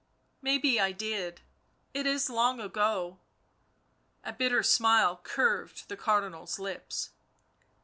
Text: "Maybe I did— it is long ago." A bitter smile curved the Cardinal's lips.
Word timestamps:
"Maybe 0.41 0.79
I 0.81 0.93
did— 0.93 1.41
it 1.93 2.07
is 2.07 2.27
long 2.27 2.59
ago." 2.59 3.19
A 4.23 4.33
bitter 4.33 4.63
smile 4.63 5.17
curved 5.21 5.89
the 5.89 5.95
Cardinal's 5.95 6.57
lips. 6.57 7.11